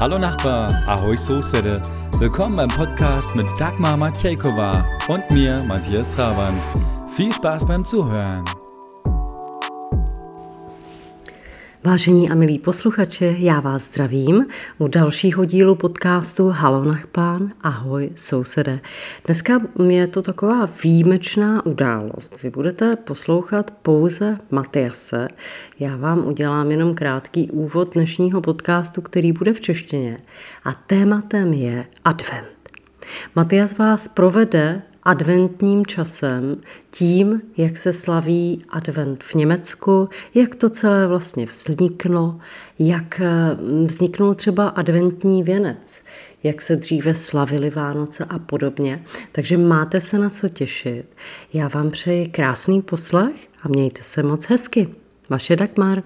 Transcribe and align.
Hallo 0.00 0.16
Nachbar, 0.16 0.84
ahoj 0.86 1.16
Soßede. 1.16 1.82
Willkommen 2.20 2.54
beim 2.54 2.68
Podcast 2.68 3.34
mit 3.34 3.48
Dagmar 3.58 3.96
Matjejkova 3.96 4.86
und 5.08 5.28
mir, 5.32 5.60
Matthias 5.64 6.14
Trabant. 6.14 6.62
Viel 7.08 7.32
Spaß 7.32 7.66
beim 7.66 7.84
Zuhören. 7.84 8.44
Vážení 11.84 12.30
a 12.30 12.34
milí 12.34 12.58
posluchači, 12.58 13.36
já 13.38 13.60
vás 13.60 13.82
zdravím 13.82 14.46
u 14.78 14.88
dalšího 14.88 15.44
dílu 15.44 15.74
podcastu 15.74 16.48
Halo 16.48 16.96
pán, 17.12 17.52
ahoj 17.60 18.10
sousede. 18.14 18.80
Dneska 19.24 19.58
je 19.88 20.06
to 20.06 20.22
taková 20.22 20.68
výjimečná 20.84 21.66
událost. 21.66 22.42
Vy 22.42 22.50
budete 22.50 22.96
poslouchat 22.96 23.70
pouze 23.70 24.38
Matiase. 24.50 25.28
Já 25.80 25.96
vám 25.96 26.26
udělám 26.26 26.70
jenom 26.70 26.94
krátký 26.94 27.50
úvod 27.50 27.94
dnešního 27.94 28.40
podcastu, 28.40 29.02
který 29.02 29.32
bude 29.32 29.52
v 29.52 29.60
češtině. 29.60 30.18
A 30.64 30.72
tématem 30.72 31.52
je 31.52 31.86
Advent. 32.04 32.48
Matias 33.34 33.78
vás 33.78 34.08
provede 34.08 34.82
adventním 35.02 35.86
časem, 35.86 36.56
tím, 36.90 37.42
jak 37.56 37.76
se 37.76 37.92
slaví 37.92 38.64
advent 38.70 39.24
v 39.24 39.34
Německu, 39.34 40.08
jak 40.34 40.54
to 40.54 40.70
celé 40.70 41.06
vlastně 41.06 41.46
vzniklo, 41.46 42.38
jak 42.78 43.20
eh, 43.20 43.56
vzniknul 43.84 44.34
třeba 44.34 44.68
adventní 44.68 45.42
věnec, 45.42 46.02
jak 46.42 46.62
se 46.62 46.76
dříve 46.76 47.14
slavili 47.14 47.70
Vánoce 47.70 48.24
a 48.24 48.38
podobně. 48.38 49.04
Takže 49.32 49.56
máte 49.56 50.00
se 50.00 50.18
na 50.18 50.30
co 50.30 50.48
těšit. 50.48 51.06
Já 51.52 51.68
vám 51.68 51.90
přeji 51.90 52.28
krásný 52.28 52.82
poslech 52.82 53.48
a 53.62 53.68
mějte 53.68 54.02
se 54.02 54.22
moc 54.22 54.46
hezky. 54.46 54.88
Vaše 55.30 55.56
Dagmar. 55.56 56.02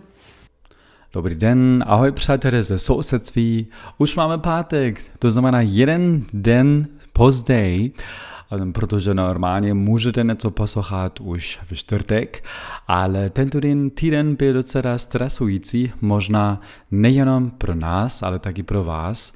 Dobrý 1.14 1.34
den, 1.34 1.84
ahoj 1.86 2.12
přátelé 2.12 2.62
ze 2.62 2.78
sousedství. 2.78 3.66
Už 3.98 4.16
máme 4.16 4.38
pátek, 4.38 5.00
to 5.18 5.30
znamená 5.30 5.60
jeden 5.60 6.24
den 6.32 6.86
později 7.12 7.92
protože 8.72 9.14
normálně 9.14 9.74
můžete 9.74 10.24
něco 10.24 10.50
poslouchat 10.50 11.20
už 11.20 11.60
v 11.64 11.76
čtvrtek, 11.76 12.44
ale 12.88 13.30
tento 13.30 13.60
den, 13.60 13.90
týden 13.90 14.34
byl 14.34 14.52
docela 14.52 14.98
stresující, 14.98 15.92
možná 16.00 16.60
nejenom 16.90 17.50
pro 17.50 17.74
nás, 17.74 18.22
ale 18.22 18.38
taky 18.38 18.62
pro 18.62 18.84
vás. 18.84 19.32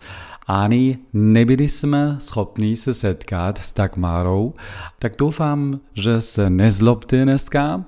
Ani 0.47 0.98
nebyli 1.12 1.69
jsme 1.69 2.17
schopni 2.19 2.77
se 2.77 2.94
setkat 2.94 3.59
s 3.59 3.75
Dagmarou, 3.75 4.55
tak 4.98 5.12
doufám, 5.19 5.81
že 5.94 6.20
se 6.20 6.50
nezlobte 6.50 7.25
dneska. 7.25 7.84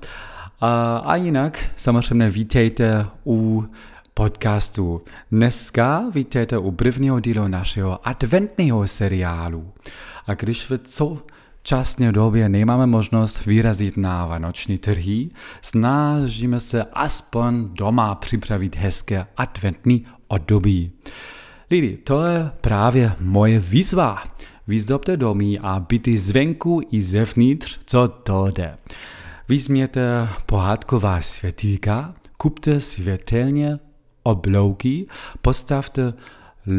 A, 0.61 0.97
a 0.97 1.15
jinak 1.15 1.65
samozřejmě 1.75 2.29
vítejte 2.29 3.05
u 3.25 3.65
podcastu. 4.19 5.01
Dneska 5.31 6.03
vítejte 6.13 6.57
u 6.57 6.71
prvního 6.71 7.19
dílu 7.19 7.47
našeho 7.47 8.07
adventního 8.07 8.87
seriálu. 8.87 9.71
A 10.27 10.33
když 10.33 10.69
v 10.69 10.79
současné 10.85 12.11
době 12.11 12.49
nemáme 12.49 12.85
možnost 12.85 13.45
vyrazit 13.45 13.97
na 13.97 14.25
vánoční 14.25 14.77
trhy, 14.77 15.29
snažíme 15.61 16.59
se 16.59 16.83
aspoň 16.83 17.69
doma 17.73 18.15
připravit 18.15 18.75
hezké 18.75 19.25
adventní 19.37 20.05
období. 20.27 20.91
Lidi, 21.71 21.97
to 21.97 22.25
je 22.25 22.51
právě 22.61 23.11
moje 23.19 23.59
výzva. 23.59 24.23
Vyzdobte 24.67 25.17
domy 25.17 25.59
a 25.59 25.79
byty 25.79 26.17
zvenku 26.17 26.81
i 26.91 27.01
zevnitř, 27.01 27.79
co 27.85 28.07
to 28.07 28.51
jde. 28.51 28.77
Vezměte 29.47 30.29
pohádková 30.45 31.21
světýlka, 31.21 32.13
kupte 32.37 32.79
světelně 32.79 33.79
oblouky, 34.23 35.07
postavte 35.41 36.13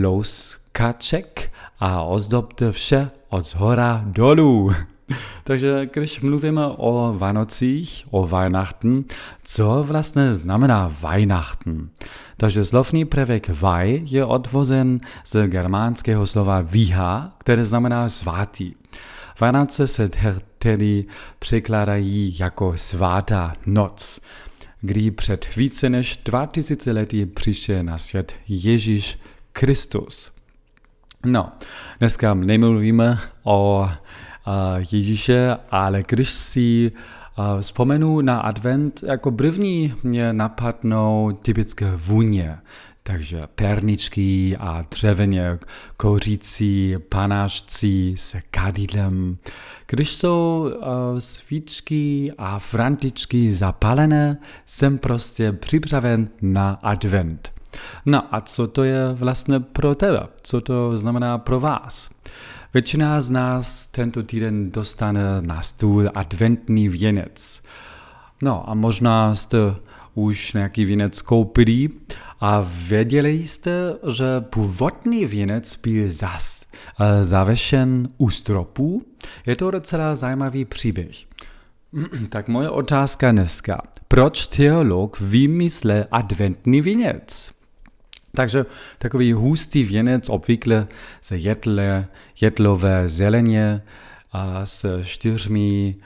louskaček 0.02 1.52
a 1.80 2.02
ozdobte 2.02 2.72
vše 2.72 3.10
od 3.28 3.46
zhora 3.46 4.02
dolů. 4.06 4.70
Takže 5.44 5.88
když 5.92 6.20
mluvíme 6.20 6.66
o 6.66 7.14
Vánocích, 7.18 8.04
o 8.10 8.26
Weihnachten, 8.26 9.04
co 9.42 9.82
vlastně 9.86 10.34
znamená 10.34 10.94
Weihnachten? 11.02 11.88
Takže 12.36 12.64
slovní 12.64 13.04
prvek 13.04 13.60
Vaj 13.60 14.00
je 14.04 14.24
odvozen 14.24 15.00
z 15.24 15.46
germánského 15.46 16.26
slova 16.26 16.60
Viha, 16.60 17.32
které 17.38 17.64
znamená 17.64 18.08
svatý. 18.08 18.72
Vánoce 19.40 19.86
se 19.86 20.10
tedy 20.58 21.04
překládají 21.38 22.38
jako 22.38 22.72
svátá 22.76 23.54
noc, 23.66 24.20
kdy 24.80 25.10
před 25.10 25.56
více 25.56 25.90
než 25.90 26.16
2000 26.24 26.92
lety 26.92 27.26
přišel 27.26 27.82
na 27.82 27.98
svět 27.98 28.34
Ježíš 28.48 29.18
Kristus. 29.52 30.32
No, 31.24 31.52
dneska 31.98 32.34
nemluvíme 32.34 33.18
o 33.42 33.88
Ježíše, 34.92 35.56
ale 35.70 36.02
když 36.08 36.30
si 36.30 36.92
vzpomenu 37.60 38.20
na 38.20 38.40
advent, 38.40 39.00
jako 39.06 39.32
první 39.32 39.94
mě 40.02 40.32
napadnou 40.32 41.38
typické 41.42 41.92
vůně. 41.96 42.58
Takže 43.02 43.46
perničky 43.54 44.56
a 44.60 44.82
dřevěně 44.90 45.58
kouřící 45.96 46.96
panášci 47.08 48.14
s 48.16 48.36
kadidlem. 48.50 49.36
Když 49.86 50.16
jsou 50.16 50.70
uh, 50.76 51.18
svíčky 51.18 52.32
a 52.38 52.58
frantičky 52.58 53.52
zapalené, 53.52 54.36
jsem 54.66 54.98
prostě 54.98 55.52
připraven 55.52 56.28
na 56.42 56.78
advent. 56.82 57.52
No 58.06 58.34
a 58.34 58.40
co 58.40 58.68
to 58.68 58.84
je 58.84 59.12
vlastně 59.12 59.60
pro 59.60 59.94
tebe? 59.94 60.26
Co 60.42 60.60
to 60.60 60.96
znamená 60.96 61.38
pro 61.38 61.60
vás? 61.60 62.10
Většina 62.74 63.20
z 63.20 63.30
nás 63.30 63.86
tento 63.86 64.22
týden 64.22 64.70
dostane 64.70 65.22
na 65.40 65.62
stůl 65.62 66.10
adventní 66.14 66.88
věnec. 66.88 67.62
No 68.42 68.70
a 68.70 68.74
možná 68.74 69.34
jste 69.34 69.58
už 70.14 70.52
nějaký 70.52 70.84
věnec 70.84 71.22
koupili 71.22 71.88
a 72.40 72.66
věděli 72.88 73.30
jste, 73.30 73.94
že 74.14 74.24
původní 74.40 75.26
věnec 75.26 75.76
byl 75.76 76.04
zas, 76.10 76.64
uh, 77.00 77.06
zavešen 77.22 78.08
u 78.18 78.30
stropu? 78.30 79.02
Je 79.46 79.56
to 79.56 79.70
docela 79.70 80.14
zajímavý 80.14 80.64
příběh. 80.64 81.16
tak 82.28 82.48
moje 82.48 82.70
otázka 82.70 83.32
dneska. 83.32 83.82
Proč 84.08 84.46
teolog 84.46 85.20
vymyslel 85.20 86.04
adventní 86.10 86.80
věnec? 86.80 87.59
Takže 88.34 88.66
takový 88.98 89.32
hustý 89.32 89.84
věnec 89.84 90.28
obvykle 90.28 90.86
ze 91.22 91.36
jedle, 91.36 92.06
jedlové 92.40 93.08
zeleně 93.08 93.82
a 94.32 94.66
s 94.66 95.02
čtyřmi 95.02 95.96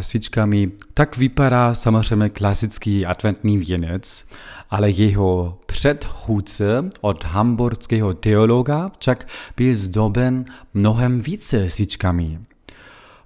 svíčkami. 0.00 0.70
Tak 0.94 1.16
vypadá 1.16 1.74
samozřejmě 1.74 2.28
klasický 2.28 3.06
adventní 3.06 3.58
věnec, 3.58 4.24
ale 4.70 4.90
jeho 4.90 5.58
předchůdce 5.66 6.84
od 7.00 7.24
hamburského 7.24 8.14
teologa 8.14 8.90
však 8.98 9.28
byl 9.56 9.76
zdoben 9.76 10.44
mnohem 10.74 11.20
více 11.20 11.70
svíčkami. 11.70 12.38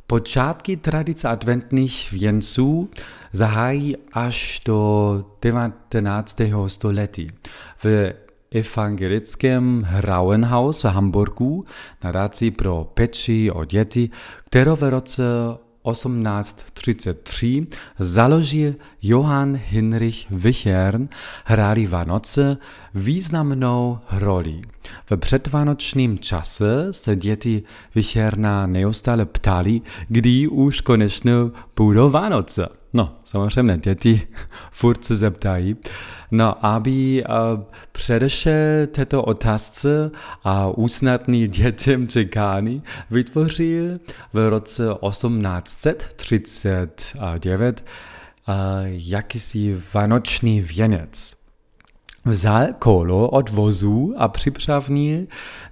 Počátky 0.07 0.77
tradice 0.77 1.29
adventních 1.29 2.13
věnců 2.13 2.91
zahájí 3.33 3.97
až 4.13 4.63
do 4.65 5.25
19. 5.43 6.41
století. 6.67 7.31
V 7.85 8.13
evangelickém 8.51 9.83
Hrauenhaus 9.87 10.85
v 10.85 10.87
Hamburgu, 10.87 11.65
nadaci 12.05 12.51
pro 12.51 12.91
peči 12.95 13.51
o 13.51 13.65
děti, 13.65 14.11
kterou 14.45 14.77
v 14.77 14.83
roce 14.83 15.23
1833 15.93 17.67
založil 17.99 18.75
Johann 19.03 19.61
Hinrich 19.65 20.31
Wichern, 20.31 21.09
hráli 21.45 21.87
Vánoce 21.87 22.57
významnou 22.95 23.99
roli. 24.13 24.63
V 25.11 25.17
předvánočním 25.17 26.19
čase 26.19 26.93
se 26.93 27.17
děti 27.17 27.63
Wicherna 27.95 28.67
neustále 28.67 29.25
ptali, 29.25 29.81
kdy 30.09 30.49
už 30.49 30.81
konečně 30.81 31.33
budou 31.77 32.11
Vánoce. 32.11 32.69
No, 32.93 33.17
samozřejmě 33.25 33.79
děti 33.79 34.29
furt 34.71 35.05
se 35.05 35.17
zeptají. 35.17 35.77
No, 36.31 36.67
aby 36.67 37.25
uh, 37.25 37.31
předešel 37.93 38.87
této 38.87 39.23
otázce 39.23 40.11
a 40.45 40.69
usnadnil 40.69 41.47
dětem 41.47 42.09
čekání, 42.09 42.83
vytvořil 43.11 43.99
v 44.33 44.49
roce 44.49 44.85
1839 45.09 47.85
uh, 48.49 48.55
jakýsi 48.87 49.83
vánoční 49.95 50.61
věnec. 50.61 51.39
Vzal 52.25 52.67
kolo 52.79 53.29
od 53.29 53.51
vozu 53.51 54.15
a 54.19 54.29
připravnil 54.29 55.21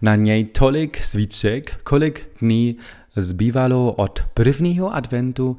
na 0.03 0.15
něj 0.15 0.45
tolik 0.45 1.05
svíček, 1.05 1.81
kolik 1.83 2.29
dní 2.41 2.77
zbývalo 3.17 3.93
od 3.93 4.25
prvního 4.35 4.95
adventu 4.95 5.57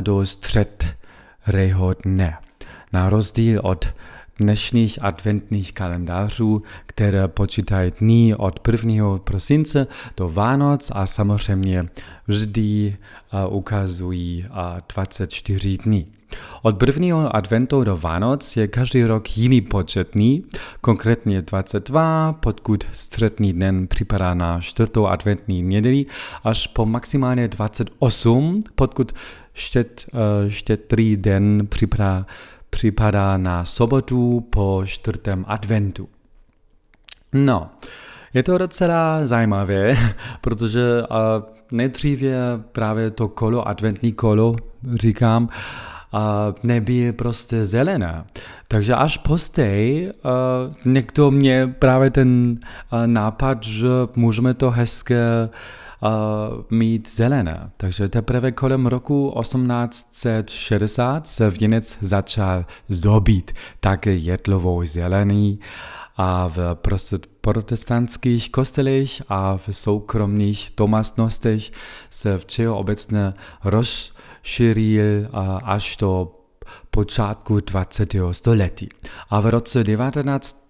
do 0.00 0.26
středrého 0.26 1.94
dne. 2.04 2.36
Na 2.92 3.10
rozdíl 3.10 3.60
od 3.64 3.88
dnešních 4.40 4.98
adventních 5.02 5.72
kalendářů, 5.72 6.62
které 6.86 7.28
počítají 7.28 7.92
dní 7.98 8.34
od 8.34 8.68
1. 8.68 9.18
prosince 9.18 9.86
do 10.16 10.28
Vánoc 10.28 10.92
a 10.94 11.06
samozřejmě 11.06 11.88
vždy 12.26 12.96
ukazují 13.48 14.46
24 14.94 15.78
dní. 15.78 16.06
Od 16.62 16.78
prvního 16.78 17.36
adventu 17.36 17.84
do 17.84 17.96
Vánoc 17.96 18.56
je 18.56 18.68
každý 18.68 19.04
rok 19.04 19.38
jiný 19.38 19.60
počet 19.60 20.12
dní, 20.12 20.44
konkrétně 20.80 21.42
22, 21.42 22.32
pokud 22.32 22.84
střední 22.92 23.52
den 23.52 23.86
připadá 23.86 24.34
na 24.34 24.60
čtvrtou 24.60 25.06
adventní 25.06 25.62
neděli, 25.62 26.06
až 26.44 26.66
po 26.66 26.86
maximálně 26.86 27.48
28, 27.48 28.60
pokud 28.74 29.12
štět, 29.54 30.06
uh, 30.12 30.20
štětrý 30.48 31.16
den 31.16 31.66
připadá, 31.68 32.26
připadá 32.70 33.36
na 33.36 33.64
sobotu 33.64 34.40
po 34.50 34.82
čtvrtém 34.86 35.44
adventu. 35.48 36.08
No, 37.32 37.70
je 38.34 38.42
to 38.42 38.58
docela 38.58 39.26
zajímavé, 39.26 39.96
protože 40.40 41.02
uh, 41.02 41.16
nejdříve 41.70 42.30
právě 42.72 43.10
to 43.10 43.28
kolo, 43.28 43.68
adventní 43.68 44.12
kolo, 44.12 44.56
říkám, 44.94 45.48
a 46.12 46.54
neby 46.62 46.94
je 46.94 47.12
prostě 47.12 47.64
zelená. 47.64 48.26
Takže 48.68 48.94
až 48.94 49.16
postej 49.16 50.12
uh, 50.24 50.92
někdo 50.92 51.30
mě 51.30 51.74
právě 51.78 52.10
ten 52.10 52.58
nápad, 53.06 53.62
že 53.62 53.88
můžeme 54.16 54.54
to 54.54 54.70
hezké 54.70 55.48
mít 56.70 57.08
zelené. 57.16 57.70
Takže 57.76 58.08
teprve 58.08 58.52
kolem 58.52 58.86
roku 58.86 59.34
1860 59.40 61.26
se 61.26 61.50
Věnec 61.50 61.98
začal 62.00 62.64
zdobit 62.88 63.52
také 63.80 64.14
jedlovou 64.14 64.84
zelený 64.84 65.60
a 66.16 66.48
v 66.48 66.76
protestantských 67.40 68.50
kostelích 68.52 69.22
a 69.28 69.56
v 69.56 69.68
soukromých 69.70 70.70
domácnostech 70.76 71.70
se 72.10 72.38
všeobecně 72.46 73.34
rozšířil 73.64 75.28
až 75.64 75.96
do 75.96 76.32
počátku 76.90 77.60
20. 77.60 78.14
století. 78.32 78.88
A 79.30 79.40
v 79.40 79.46
roce 79.46 79.84
19 79.84 80.66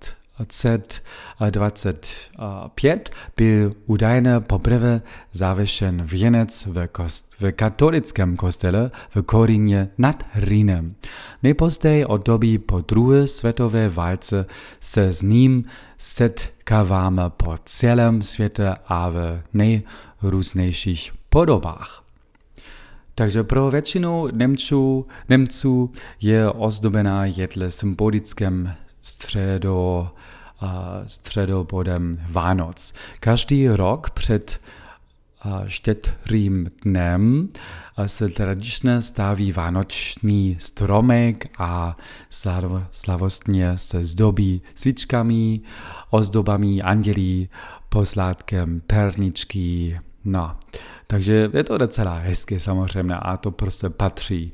1925 0.46 3.10
byl 3.36 3.72
údajně 3.86 4.40
poprvé 4.40 5.02
zavěšen 5.32 6.02
věnec 6.04 6.66
v, 6.66 6.86
kost, 6.86 7.36
v 7.40 7.52
katolickém 7.52 8.36
kostele 8.36 8.90
v 9.14 9.22
Koríně 9.22 9.88
nad 9.98 10.24
Rýnem. 10.34 10.94
Nejpozději 11.42 12.04
od 12.04 12.26
doby 12.26 12.58
po 12.58 12.80
druhé 12.80 13.26
světové 13.26 13.88
válce 13.88 14.46
se 14.80 15.12
s 15.12 15.22
ním 15.22 15.64
setkáváme 15.98 17.22
po 17.36 17.54
celém 17.64 18.22
světě 18.22 18.74
a 18.86 19.08
v 19.08 19.42
nejrůznějších 19.52 21.12
podobách. 21.28 22.02
Takže 23.14 23.44
pro 23.44 23.70
většinu 23.70 24.28
Němců, 24.32 25.06
Němců 25.28 25.92
je 26.20 26.50
ozdobená 26.50 27.24
jedle 27.24 27.70
symbolickém 27.70 28.74
středo, 29.02 30.10
středobodem 31.06 32.18
Vánoc. 32.30 32.94
Každý 33.20 33.68
rok 33.68 34.10
před 34.10 34.60
štětrým 35.66 36.68
dnem 36.84 37.48
se 38.06 38.28
tradičně 38.28 39.02
staví 39.02 39.52
vánoční 39.52 40.56
stromek 40.60 41.50
a 41.58 41.96
slav, 42.30 42.64
slavostně 42.90 43.78
se 43.78 44.04
zdobí 44.04 44.62
svíčkami, 44.74 45.60
ozdobami 46.10 46.82
andělí, 46.82 47.48
poslátkem 47.88 48.82
perničky, 48.86 50.00
no. 50.24 50.56
Takže 51.06 51.50
je 51.52 51.64
to 51.64 51.78
docela 51.78 52.18
hezké 52.18 52.60
samozřejmě 52.60 53.14
a 53.14 53.36
to 53.36 53.50
prostě 53.50 53.90
patří 53.90 54.52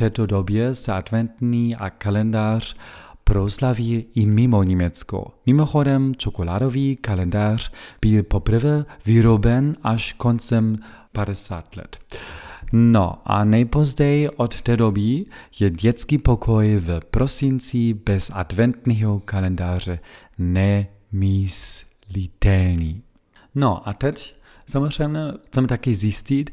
této 0.00 0.26
době 0.26 0.74
se 0.74 0.92
adventní 0.92 1.76
a 1.76 1.90
kalendář 1.90 2.76
proslaví 3.24 4.06
i 4.14 4.26
mimo 4.26 4.62
Německo. 4.62 5.34
Mimochodem, 5.46 6.14
čokoládový 6.14 6.96
kalendář 6.96 7.72
byl 8.00 8.22
poprvé 8.22 8.84
vyroben 9.06 9.76
až 9.82 10.12
koncem 10.12 10.78
50 11.12 11.76
let. 11.76 11.98
No 12.72 13.18
a 13.24 13.44
nejpozději 13.44 14.28
od 14.28 14.60
té 14.60 14.76
doby 14.76 15.24
je 15.60 15.70
dětský 15.70 16.18
pokoj 16.18 16.76
v 16.76 17.00
prosinci 17.10 17.94
bez 17.94 18.30
adventního 18.34 19.20
kalendáře 19.20 19.98
nemyslitelný. 20.38 23.02
No 23.54 23.88
a 23.88 23.92
teď 23.92 24.39
Samozřejmě 24.70 25.20
chceme 25.46 25.66
taky 25.66 25.94
zjistit, 25.94 26.50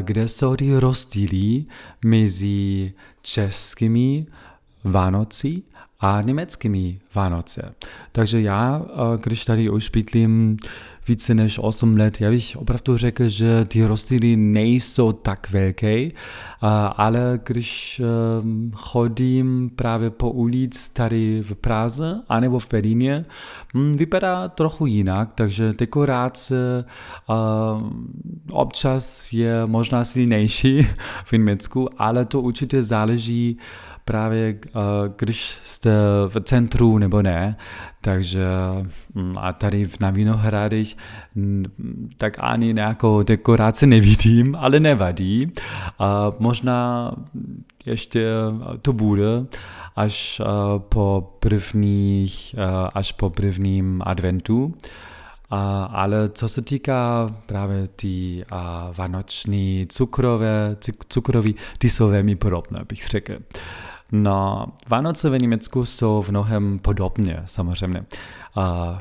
kde 0.00 0.28
jsou 0.28 0.56
ty 0.56 0.78
rozdíly 0.78 1.64
mezi 2.04 2.92
českými 3.22 4.26
Vánoci 4.84 5.62
a 6.00 6.20
německými 6.20 6.98
Vánoce. 7.14 7.74
Takže 8.12 8.40
já, 8.40 8.82
když 9.20 9.44
tady 9.44 9.70
už 9.70 9.88
bydlím 9.88 10.56
více 11.08 11.34
než 11.34 11.58
8 11.62 11.96
let, 11.96 12.20
já 12.20 12.30
bych 12.30 12.56
opravdu 12.56 12.96
řekl, 12.96 13.28
že 13.28 13.64
ty 13.64 13.84
rozdíly 13.84 14.36
nejsou 14.36 15.12
tak 15.12 15.50
velké, 15.50 16.08
ale 16.96 17.40
když 17.44 18.00
ehm, 18.04 18.70
chodím 18.74 19.70
právě 19.76 20.10
po 20.10 20.30
ulic 20.30 20.88
tady 20.88 21.42
v 21.42 21.54
Praze 21.54 22.20
anebo 22.28 22.58
v 22.58 22.68
Berlíně, 22.70 23.24
hm, 23.74 23.92
vypadá 23.92 24.48
trochu 24.48 24.86
jinak, 24.86 25.32
takže 25.32 25.72
dekorace 25.78 26.84
občas 28.52 29.32
je 29.32 29.66
možná 29.66 30.04
silnější 30.04 30.82
v 31.24 31.32
Německu, 31.32 31.88
ale 31.98 32.24
to 32.24 32.40
určitě 32.40 32.82
záleží 32.82 33.58
právě 34.04 34.54
uh, 34.54 34.82
když 35.18 35.58
jste 35.64 35.90
v 36.28 36.40
centru 36.40 36.98
nebo 36.98 37.22
ne, 37.22 37.56
takže 38.00 38.46
mm, 39.14 39.38
a 39.38 39.52
tady 39.52 39.86
na 40.00 40.10
Vinohradech 40.10 40.88
tak 42.16 42.36
ani 42.40 42.72
nějakou 42.72 43.22
dekoraci 43.22 43.86
nevidím, 43.86 44.56
ale 44.58 44.80
nevadí. 44.80 45.52
A 45.98 46.32
možná 46.38 47.12
ještě 47.86 48.26
to 48.82 48.92
bude 48.92 49.46
až 49.96 50.42
po 50.78 51.36
prvních, 51.40 52.54
až 52.94 53.12
po 53.12 53.30
prvním 53.30 54.02
adventu. 54.04 54.74
A, 55.50 55.84
ale 55.84 56.28
co 56.28 56.48
se 56.48 56.62
týká 56.62 57.28
právě 57.46 57.88
ty 57.88 58.44
a, 58.50 58.90
vánoční 58.96 59.86
cukrové, 59.88 60.76
cukroví, 61.08 61.54
ty 61.78 61.90
jsou 61.90 62.08
velmi 62.08 62.36
podobné, 62.36 62.80
bych 62.88 63.08
řekl. 63.08 63.36
No, 64.16 64.66
Vánoce 64.88 65.30
ve 65.30 65.38
Německu 65.38 65.84
jsou 65.84 66.22
v 66.22 66.30
mnohem 66.30 66.78
podobně, 66.78 67.42
samozřejmě, 67.44 68.04
a 68.54 68.98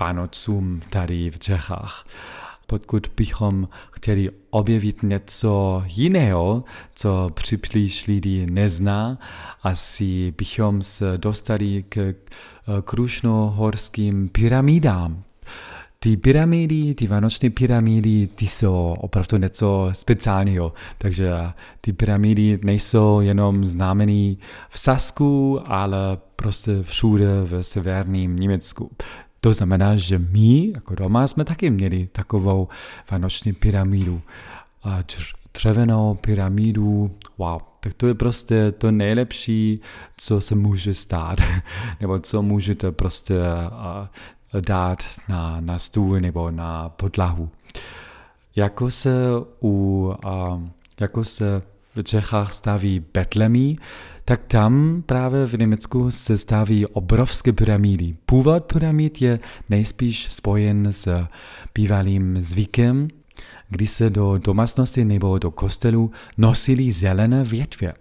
Vánocům 0.00 0.80
tady 0.90 1.30
v 1.30 1.38
Čechách. 1.38 2.06
Pokud 2.66 3.06
bychom 3.16 3.68
chtěli 3.90 4.30
objevit 4.50 5.02
něco 5.02 5.82
jiného, 5.86 6.64
co 6.94 7.30
připlíš 7.34 8.06
lidi 8.06 8.46
nezná, 8.46 9.18
asi 9.62 10.34
bychom 10.38 10.82
se 10.82 11.18
dostali 11.18 11.84
k 11.88 12.14
krušnohorským 12.84 14.28
pyramidám 14.28 15.22
ty 16.02 16.16
pyramidy, 16.16 16.94
ty 16.94 17.06
vánoční 17.06 17.50
pyramidy, 17.50 18.28
ty 18.34 18.46
jsou 18.46 18.96
opravdu 18.98 19.36
něco 19.36 19.88
speciálního. 19.92 20.72
Takže 20.98 21.32
ty 21.80 21.92
pyramidy 21.92 22.58
nejsou 22.62 23.20
jenom 23.20 23.64
známený 23.66 24.38
v 24.68 24.78
Sasku, 24.78 25.60
ale 25.66 26.18
prostě 26.36 26.82
všude 26.82 27.26
v 27.44 27.62
severním 27.62 28.36
Německu. 28.36 28.90
To 29.40 29.52
znamená, 29.52 29.96
že 29.96 30.18
my 30.18 30.72
jako 30.74 30.94
doma 30.94 31.26
jsme 31.26 31.44
taky 31.44 31.70
měli 31.70 32.08
takovou 32.12 32.68
vánoční 33.10 33.52
pyramidu. 33.52 34.22
A 34.82 34.98
dřevěnou 35.54 36.14
pyramidu, 36.14 37.10
wow, 37.38 37.60
tak 37.80 37.94
to 37.94 38.06
je 38.06 38.14
prostě 38.14 38.72
to 38.72 38.90
nejlepší, 38.90 39.80
co 40.16 40.40
se 40.40 40.54
může 40.54 40.94
stát, 40.94 41.38
nebo 42.00 42.18
co 42.18 42.42
můžete 42.42 42.92
prostě 42.92 43.34
dát 44.60 45.04
na, 45.28 45.60
na 45.60 45.78
stůl 45.78 46.20
nebo 46.20 46.50
na 46.50 46.88
podlahu. 46.88 47.50
Jako 48.56 48.90
se, 48.90 49.14
u, 49.62 50.12
a, 50.24 50.62
jako 51.00 51.24
se 51.24 51.62
v 51.94 52.02
Čechách 52.02 52.52
staví 52.52 53.04
Betlemí, 53.14 53.78
tak 54.24 54.40
tam 54.46 55.02
právě 55.06 55.46
v 55.46 55.52
Německu 55.52 56.10
se 56.10 56.38
staví 56.38 56.86
obrovské 56.86 57.52
pyramidy. 57.52 58.16
Původ 58.26 58.64
pyramid 58.64 59.22
je 59.22 59.38
nejspíš 59.68 60.32
spojen 60.32 60.86
s 60.90 61.26
bývalým 61.74 62.42
zvykem, 62.42 63.08
kdy 63.68 63.86
se 63.86 64.10
do 64.10 64.38
domácnosti 64.38 65.04
nebo 65.04 65.38
do 65.38 65.50
kostelu 65.50 66.10
nosili 66.38 66.92
zelené 66.92 67.44
větve. 67.44 67.92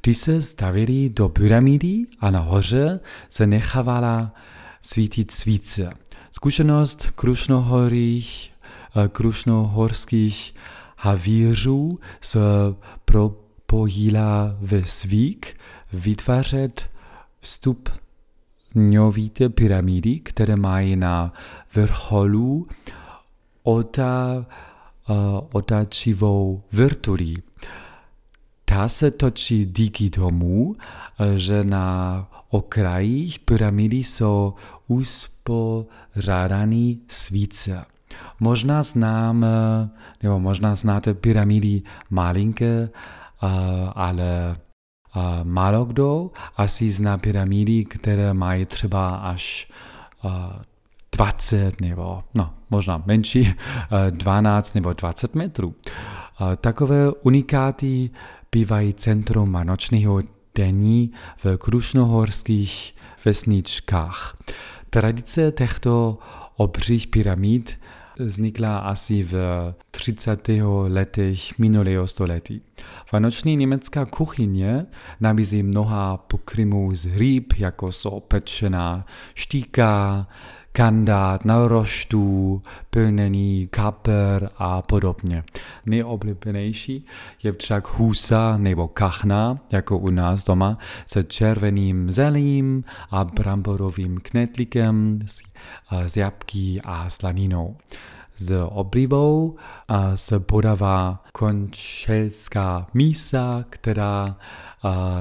Ty 0.00 0.14
se 0.14 0.42
stavili 0.42 1.10
do 1.10 1.28
pyramidy 1.28 2.06
a 2.20 2.30
nahoře 2.30 3.00
se 3.30 3.46
nechávala 3.46 4.34
svítit 4.82 5.30
svíce. 5.30 5.90
Zkušenost 6.30 7.10
krušnohorých, 7.14 8.52
eh, 8.96 9.08
krušnohorských 9.08 10.54
havířů 10.96 11.98
se 12.20 12.38
propojila 13.04 14.56
ve 14.60 14.82
zvyk 14.82 15.56
vytvářet 15.92 16.90
vstup 17.40 17.88
ňovité 18.74 19.48
pyramidy, 19.48 20.20
které 20.20 20.56
mají 20.56 20.96
na 20.96 21.32
vrcholu 21.74 22.66
ota, 23.62 24.46
uh, 25.08 25.16
otačivou 25.52 26.62
vrtulí. 26.72 27.42
Ta 28.64 28.88
se 28.88 29.10
točí 29.10 29.64
díky 29.64 30.10
tomu, 30.10 30.76
eh, 31.18 31.38
že 31.38 31.64
na 31.64 32.28
okrajích 32.52 33.38
pyramidy 33.38 33.96
jsou 33.96 34.54
uspořádané 34.88 36.94
svíce. 37.08 37.84
Možná 38.40 38.82
znám, 38.82 39.46
nebo 40.22 40.40
možná 40.40 40.74
znáte 40.74 41.14
pyramidy 41.14 41.82
malinké, 42.10 42.88
ale 43.94 44.56
málo 45.42 45.84
kdo 45.84 46.30
asi 46.56 46.90
zná 46.90 47.18
pyramidy, 47.18 47.84
které 47.84 48.34
mají 48.34 48.66
třeba 48.66 49.16
až 49.16 49.72
20 51.16 51.80
nebo 51.80 52.22
no, 52.34 52.54
možná 52.70 53.02
menší, 53.06 53.54
12 54.10 54.74
nebo 54.74 54.92
20 54.92 55.34
metrů. 55.34 55.74
Takové 56.56 57.12
unikáty 57.12 58.10
bývají 58.52 58.94
centrum 58.94 59.58
nočního 59.64 60.20
dení 60.54 61.12
v 61.44 61.58
krušnohorských 61.58 62.94
vesničkách. 63.24 64.36
Tradice 64.90 65.52
těchto 65.52 66.18
obřích 66.56 67.06
pyramid 67.06 67.78
vznikla 68.18 68.78
asi 68.78 69.22
v 69.22 69.34
30. 69.90 70.48
letech 70.88 71.58
minulého 71.58 72.06
století. 72.06 72.62
Vánoční 73.12 73.56
německá 73.56 74.04
kuchyně 74.04 74.86
nabízí 75.20 75.62
mnoha 75.62 76.16
pokrymů 76.16 76.94
z 76.94 77.06
rýb, 77.16 77.52
jako 77.58 77.92
jsou 77.92 78.20
pečená 78.20 79.06
štíka, 79.34 80.26
kandát 80.72 81.44
na 81.44 81.68
roštu, 81.68 82.62
plněný 82.90 83.68
kaper 83.70 84.50
a 84.58 84.82
podobně. 84.82 85.44
Nejoblíbenější 85.86 87.06
je 87.42 87.52
však 87.52 87.88
husa 87.88 88.56
nebo 88.56 88.88
kachna, 88.88 89.58
jako 89.70 89.98
u 89.98 90.10
nás 90.10 90.44
doma, 90.44 90.78
se 91.06 91.24
červeným 91.24 92.10
zelím 92.10 92.84
a 93.10 93.24
bramborovým 93.24 94.18
knedlíkem 94.22 95.18
s, 95.26 95.42
s 95.90 96.16
jabky 96.16 96.80
a 96.84 97.10
slaninou. 97.10 97.76
S 98.36 98.66
oblibou 98.68 99.56
se 100.14 100.40
podává 100.40 101.24
končelská 101.32 102.86
mísa, 102.94 103.64
která 103.70 104.36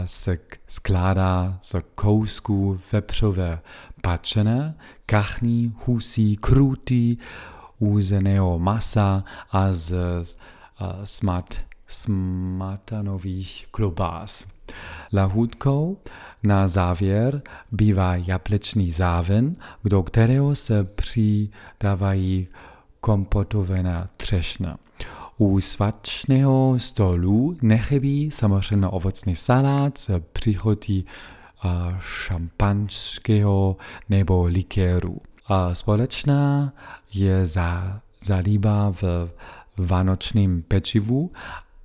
se 0.05 0.37
skládá 0.67 1.59
z 1.61 1.75
kousků 1.95 2.79
vepřové 2.91 3.59
pačené, 4.01 4.75
kachní, 5.05 5.73
husí, 5.85 6.37
krutý, 6.37 7.17
úzeného 7.79 8.59
masa 8.59 9.23
a 9.51 9.73
z, 9.73 9.93
smat, 11.03 11.55
smatanových 11.87 13.67
klobás. 13.71 14.45
Lahůdkou 15.13 15.97
na 16.43 16.67
závěr 16.67 17.41
bývá 17.71 18.15
jablečný 18.15 18.91
záven, 18.91 19.55
do 19.83 20.03
kterého 20.03 20.55
se 20.55 20.83
přidávají 20.83 22.47
kompotovaná 23.01 24.07
třešna. 24.17 24.77
U 25.37 25.59
svačného 25.59 26.79
stolu 26.79 27.57
nechybí 27.61 28.31
samozřejmě 28.31 28.87
ovocný 28.87 29.35
salát 29.35 29.97
s 29.97 30.19
příchodí 30.33 31.05
šampanského 31.99 33.77
nebo 34.09 34.43
likéru. 34.43 35.17
A 35.47 35.75
společná 35.75 36.73
je 37.13 37.45
za, 37.45 38.01
zalíba 38.23 38.93
v 39.01 39.29
vánočním 39.77 40.63
pečivu, 40.63 41.31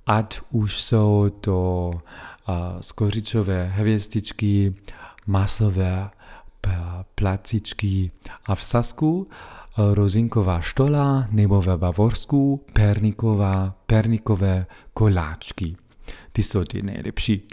ať 0.05 0.39
už 0.51 0.81
jsou 0.81 1.29
to 1.41 1.91
skořičové 2.81 3.65
hvězdičky, 3.65 4.75
masové 5.27 6.09
placičky 7.15 8.11
a 8.45 8.55
v 8.55 8.63
Sasku 8.63 9.27
rozinková 9.93 10.61
štola 10.61 11.27
nebo 11.31 11.61
ve 11.61 11.77
Bavorsku 11.77 12.65
perniková, 12.73 13.75
pernikové 13.85 14.65
koláčky. 14.93 15.75
Ty 16.31 16.43
jsou 16.43 16.63
ty 16.63 16.81
nejlepší. 16.81 17.47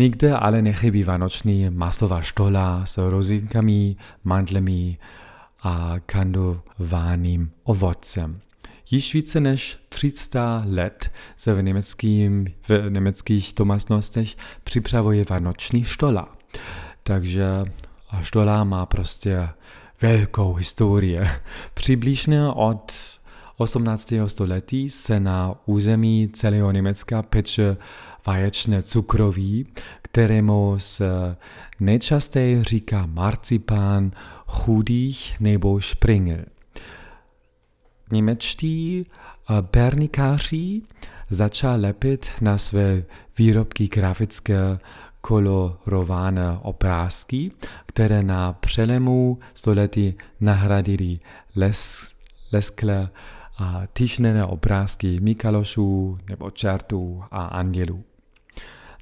Nikde 0.00 0.34
ale 0.34 0.62
nechybí 0.62 1.02
vánoční 1.02 1.70
masová 1.70 2.22
štola 2.22 2.86
s 2.86 2.98
rozinkami, 3.10 3.96
mandlemi 4.24 4.98
a 5.62 5.94
kandovaným 6.06 7.50
ovocem. 7.64 8.40
Již 8.90 9.14
více 9.14 9.40
než 9.40 9.78
300 9.88 10.62
let 10.66 11.10
se 11.36 11.54
v, 11.54 11.62
německým, 11.62 12.46
v 12.68 12.90
německých 12.90 13.52
domácnostech 13.56 14.28
připravuje 14.64 15.24
vánoční 15.30 15.84
štola. 15.84 16.36
Takže 17.02 17.48
štola 18.22 18.64
má 18.64 18.86
prostě 18.86 19.48
velkou 20.02 20.54
historii. 20.54 21.20
Přibližně 21.74 22.48
od 22.48 22.92
18. 23.60 24.12
století 24.26 24.90
se 24.90 25.20
na 25.20 25.54
území 25.66 26.28
celého 26.32 26.72
Německa 26.72 27.22
peče 27.22 27.76
vaječné 28.26 28.82
cukroví, 28.82 29.66
kterému 30.02 30.74
se 30.78 31.36
nejčastěji 31.80 32.64
říká 32.64 33.06
marcipán 33.06 34.10
chudých 34.46 35.40
nebo 35.40 35.80
špringel. 35.80 36.44
Němečtí 38.12 39.06
pernikáři 39.60 40.82
začali 41.30 41.82
lepit 41.82 42.26
na 42.40 42.58
své 42.58 43.02
výrobky 43.38 43.88
grafické 43.88 44.78
kolorované 45.20 46.58
obrázky, 46.62 47.50
které 47.86 48.22
na 48.22 48.52
přelomu 48.52 49.38
století 49.54 50.14
nahradili 50.40 51.20
les, 51.56 52.12
lesklé 52.52 53.08
a 53.58 53.82
týšnené 53.92 54.44
obrázky 54.44 55.20
Mikalošů 55.20 56.18
nebo 56.28 56.50
čertů 56.50 57.24
a 57.30 57.44
andělů. 57.44 58.04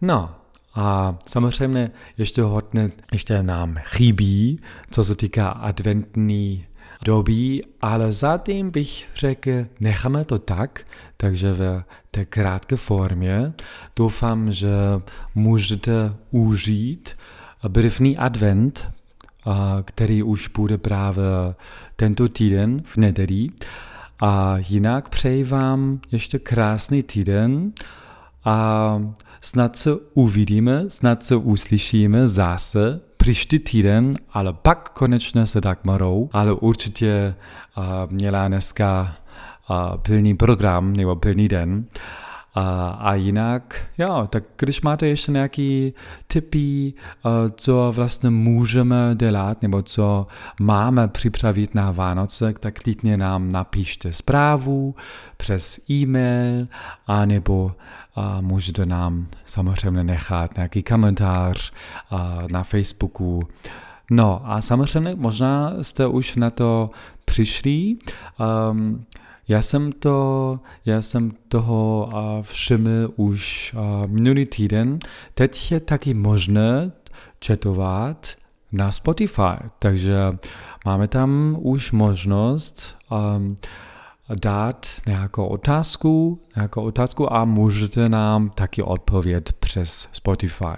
No, 0.01 0.35
a 0.75 1.19
samozřejmě 1.27 1.91
ještě 2.19 2.43
hodně 2.43 2.91
ještě 3.13 3.43
nám 3.43 3.77
chybí, 3.85 4.61
co 4.91 5.05
se 5.05 5.17
týká 5.17 5.49
adventní 5.49 6.67
doby, 7.05 7.63
ale 7.81 8.13
zatím 8.13 8.71
bych 8.71 9.09
řekl, 9.17 9.51
necháme 9.81 10.25
to 10.25 10.39
tak, 10.39 10.87
takže 11.17 11.53
v 11.53 11.85
té 12.11 12.25
krátké 12.25 12.77
formě 12.77 13.53
doufám, 13.97 14.53
že 14.53 14.71
můžete 15.35 16.15
užít 16.31 17.17
první 17.73 18.19
advent, 18.19 18.91
který 19.85 20.23
už 20.23 20.49
bude 20.49 20.79
právě 20.79 21.25
tento 21.97 22.29
týden 22.29 22.83
v 22.85 22.97
neděli. 22.97 23.49
A 24.21 24.55
jinak 24.59 25.09
přeji 25.09 25.45
vám 25.45 26.01
ještě 26.13 26.39
krásný 26.39 27.03
týden 27.03 27.73
a 28.45 28.99
snad 29.41 29.77
se 29.77 29.91
uvidíme, 30.15 30.85
snad 30.89 31.25
se 31.25 31.37
uslyšíme 31.37 32.29
zase 32.29 33.01
příští 33.17 33.59
týden, 33.59 34.15
ale 34.33 34.53
pak 34.53 34.89
konečně 34.89 35.47
se 35.47 35.61
Dagmarou, 35.61 36.31
ale 36.33 36.53
určitě 36.53 37.35
uh, 37.77 37.85
měla 38.11 38.49
dneska 38.49 39.17
uh, 39.71 39.77
plný 39.97 40.35
program 40.35 40.93
nebo 40.93 41.17
plný 41.17 41.49
den. 41.49 41.85
A, 42.59 42.89
a 43.01 43.15
jinak, 43.15 43.85
jo, 43.99 44.27
tak 44.31 44.45
když 44.59 44.81
máte 44.81 45.07
ještě 45.07 45.33
nějaký 45.33 45.95
tipy, 46.27 46.93
co 47.55 47.93
vlastně 47.97 48.31
můžeme 48.31 49.15
dělat, 49.15 49.63
nebo 49.63 49.83
co 49.83 50.27
máme 50.61 51.09
připravit 51.09 51.75
na 51.75 51.91
Vánoce, 51.91 52.55
tak 52.61 52.81
klidně 52.81 53.17
nám 53.17 53.53
napište 53.53 54.13
zprávu 54.13 54.95
přes 55.37 55.81
e-mail, 55.91 56.67
anebo 57.07 57.73
a 58.17 58.41
můžete 58.41 58.87
nám 58.87 59.27
samozřejmě 59.45 60.05
nechat 60.05 60.57
nějaký 60.57 60.83
komentář 60.83 61.73
na 62.51 62.63
Facebooku. 62.63 63.49
No 64.11 64.43
a 64.45 64.61
samozřejmě 64.61 65.15
možná 65.17 65.73
jste 65.83 66.07
už 66.07 66.37
na 66.37 66.51
to 66.51 66.91
přišli. 67.25 67.97
Um, 68.71 69.05
já 69.49 69.62
jsem, 69.62 69.93
to, 69.93 70.61
já 70.85 71.03
jsem 71.03 71.33
toho 71.49 72.09
všiml 72.43 73.12
už 73.17 73.75
minulý 74.07 74.47
týden. 74.47 74.99
Teď 75.35 75.73
je 75.73 75.81
taky 75.81 76.15
možné 76.15 76.93
četovat 77.38 78.29
na 78.73 78.93
Spotify, 78.93 79.57
takže 79.79 80.17
máme 80.85 81.09
tam 81.09 81.57
už 81.61 81.93
možnost 81.93 82.97
um, 83.11 83.57
dát 84.35 84.87
nějakou 85.07 85.47
otázku, 85.47 86.38
nějakou 86.57 86.83
otázku 86.83 87.33
a 87.33 87.45
můžete 87.45 88.09
nám 88.09 88.50
taky 88.50 88.83
odpovědět 88.83 89.53
přes 89.53 90.09
Spotify. 90.12 90.76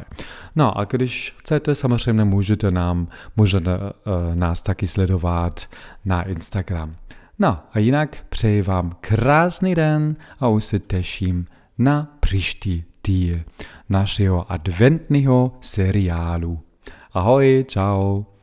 No 0.56 0.78
a 0.78 0.84
když 0.84 1.34
chcete, 1.38 1.74
samozřejmě 1.74 2.24
můžete 2.24 2.70
nám, 2.70 3.08
můžete 3.36 3.78
uh, 3.78 4.34
nás 4.34 4.62
taky 4.62 4.86
sledovat 4.86 5.60
na 6.04 6.22
Instagram. 6.22 6.96
No 7.38 7.58
a 7.72 7.78
jinak 7.78 8.16
přeji 8.28 8.62
vám 8.62 8.96
krásný 9.00 9.74
den 9.74 10.16
a 10.40 10.48
už 10.48 10.64
se 10.64 10.78
těším 10.78 11.46
na 11.78 12.16
příští 12.20 12.84
díl 13.06 13.38
našeho 13.88 14.52
adventního 14.52 15.58
seriálu. 15.60 16.60
Ahoj, 17.12 17.64
ciao. 17.68 18.37